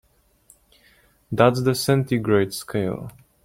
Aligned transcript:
That's 1.31 1.61
the 1.61 1.75
centigrade 1.75 2.55
scale. 2.55 3.11